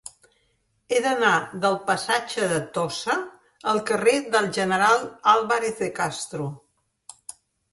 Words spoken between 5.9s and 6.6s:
Castro.